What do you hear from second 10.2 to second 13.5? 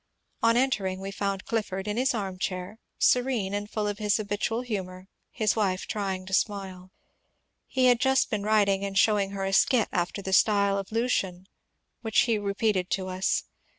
the style of Lucian which he re peated to us.